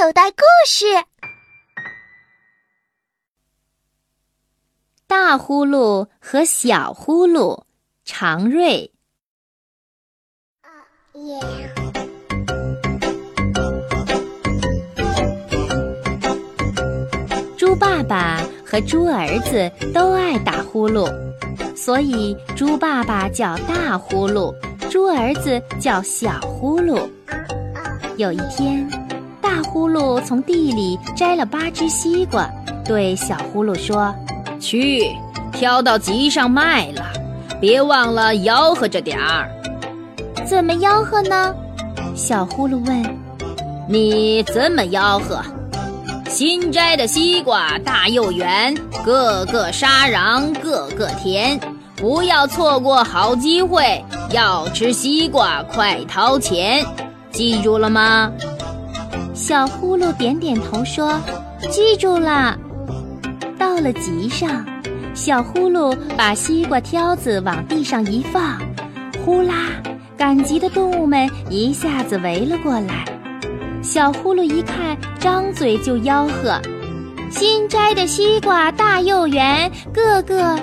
[0.00, 0.86] 口袋故事。
[5.08, 7.64] 大呼噜和小呼噜，
[8.04, 8.92] 常瑞。
[17.56, 21.12] 猪爸爸和猪儿子都爱打呼噜，
[21.74, 24.54] 所以猪爸爸叫大呼噜，
[24.88, 27.10] 猪儿子叫小呼噜。
[28.16, 28.88] 有一天，
[29.48, 32.46] 大呼噜从地里摘了八只西瓜，
[32.84, 34.14] 对小呼噜说
[34.60, 35.10] ：“去，
[35.52, 37.06] 挑到集上卖了，
[37.58, 39.48] 别忘了吆喝着点儿。
[40.44, 41.54] ”“怎么吆喝呢？”
[42.14, 43.02] 小呼噜问。
[43.88, 45.40] “你怎么吆喝？
[46.28, 51.58] 新摘的西瓜大又圆，个个沙瓤，个个甜，
[51.96, 56.84] 不要错过好机会，要吃西瓜快掏钱。”
[57.32, 58.30] 记住了吗？
[59.40, 61.14] 小呼噜点点头说
[61.70, 62.58] ：“记住了。”
[63.56, 64.66] 到了集上，
[65.14, 68.60] 小呼噜把西瓜挑子往地上一放，
[69.24, 69.54] 呼啦，
[70.16, 73.04] 赶集的动物们一下子围了过来。
[73.80, 76.60] 小呼噜一看，张嘴就吆喝
[77.30, 80.58] ：“新摘的西瓜大又圆，个个……”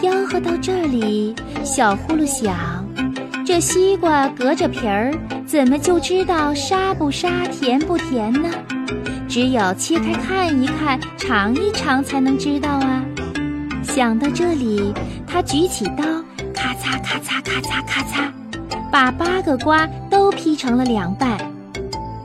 [0.00, 2.56] 吆喝到这里，小呼噜想。
[3.44, 5.12] 这西瓜隔着皮儿，
[5.48, 8.50] 怎么就知道沙不沙、甜不甜呢？
[9.26, 13.02] 只有切开看一看、尝一尝，才能知道啊！
[13.82, 14.92] 想到这里，
[15.26, 16.04] 他举起刀，
[16.52, 18.30] 咔嚓咔嚓咔嚓咔嚓，
[18.92, 21.38] 把八个瓜都劈成了两半。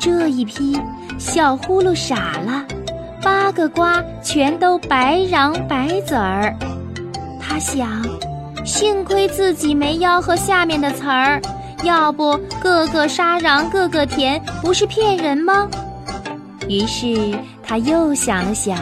[0.00, 0.76] 这一劈，
[1.16, 2.64] 小呼噜傻了，
[3.22, 6.52] 八个瓜全都白瓤白籽儿。
[7.40, 7.88] 他想。
[8.64, 11.42] 幸亏自己没吆喝下面的词儿，
[11.82, 15.68] 要不个个沙瓤个个甜，不是骗人吗？
[16.68, 18.78] 于是他又想了想，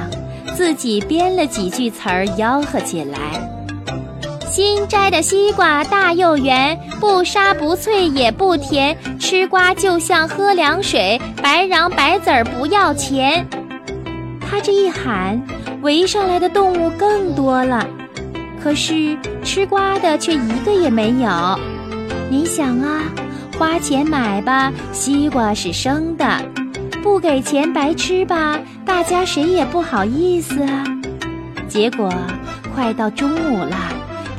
[0.55, 3.19] 自己编了几句词儿吆喝起来：
[4.51, 13.47] 新摘的西瓜大又圆，不沙不脆也不甜，吃瓜就像喝凉水，白瓤白籽儿不要钱。
[14.41, 15.41] 他这一喊，
[15.81, 17.87] 围上来的动物更多了。
[18.63, 21.59] 可是吃瓜的却一个也没有。
[22.31, 23.03] 你想啊，
[23.59, 26.25] 花钱买吧，西瓜是生的；
[27.03, 30.85] 不给钱白吃吧，大家谁也不好意思啊。
[31.67, 32.09] 结果
[32.73, 33.77] 快到中午了，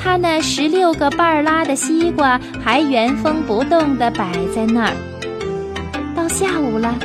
[0.01, 4.93] 他那十六个半拉的西瓜还原封不动地摆在那儿。
[6.15, 6.95] 到下午了，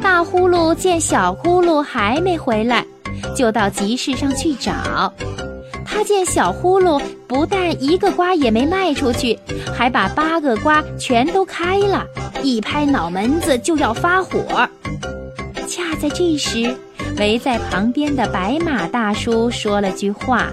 [0.00, 2.84] 大呼噜见小呼噜还没回来，
[3.36, 5.12] 就到集市上去找。
[5.98, 9.36] 他见小呼噜不但一个瓜也没卖出去，
[9.76, 12.06] 还把八个瓜全都开了，
[12.40, 14.40] 一拍脑门子就要发火。
[15.66, 16.72] 恰在这时，
[17.16, 20.46] 围在旁边的白马大叔说了句话：“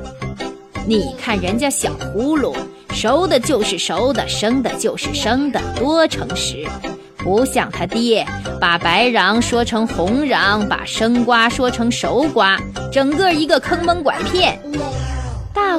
[0.88, 2.56] 你看人家小呼噜，
[2.92, 6.66] 熟的就是熟的，生的就是生的，多诚实，
[7.18, 8.26] 不像他爹，
[8.60, 12.60] 把白瓤说成红瓤，把生瓜说成熟瓜，
[12.92, 14.60] 整个一个坑蒙拐骗。”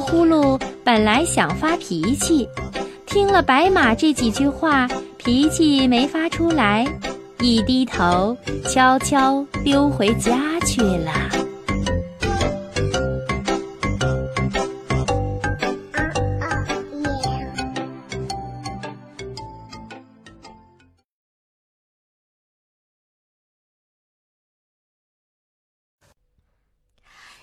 [0.01, 2.49] 呼噜本来想发脾气，
[3.07, 4.87] 听了白马这几句话，
[5.17, 6.87] 脾气没发出来，
[7.41, 8.37] 一低头，
[8.69, 11.13] 悄悄溜回家去了。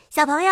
[0.09, 0.51] 小朋友。